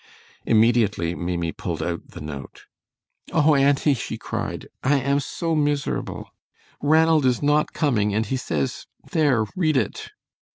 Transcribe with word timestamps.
Immediately 0.47 1.13
Maimie 1.13 1.51
pulled 1.51 1.83
out 1.83 2.07
the 2.07 2.21
note. 2.21 2.65
"Oh, 3.31 3.53
auntie," 3.53 3.93
she 3.93 4.17
cried, 4.17 4.67
"I 4.83 4.95
am 4.99 5.19
so 5.19 5.53
miserable; 5.53 6.31
Ranald 6.81 7.23
is 7.23 7.43
not 7.43 7.73
coming 7.73 8.11
and 8.11 8.25
he 8.25 8.35
says 8.37 8.87
there 9.11 9.45
read 9.55 9.77
it." 9.77 10.09